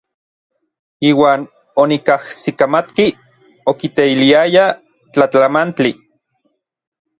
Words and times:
Iuan 1.09 1.43
onikajsikamatki 1.83 3.05
okiteiliayaj 3.73 4.67
tlatlamantli. 5.13 5.97